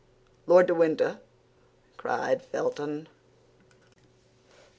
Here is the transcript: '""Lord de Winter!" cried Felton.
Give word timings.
'""Lord 0.47 0.65
de 0.65 0.73
Winter!" 0.73 1.19
cried 1.95 2.41
Felton. 2.41 3.07